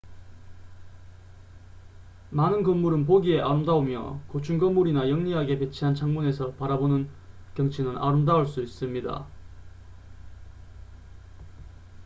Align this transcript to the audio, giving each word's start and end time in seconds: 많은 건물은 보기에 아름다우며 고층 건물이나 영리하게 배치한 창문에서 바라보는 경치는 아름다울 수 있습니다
많은 2.31 2.63
건물은 2.63 3.05
보기에 3.05 3.39
아름다우며 3.39 4.21
고층 4.29 4.57
건물이나 4.57 5.11
영리하게 5.11 5.59
배치한 5.59 5.93
창문에서 5.93 6.53
바라보는 6.53 7.07
경치는 7.53 7.99
아름다울 7.99 8.47
수 8.47 8.63
있습니다 8.63 9.27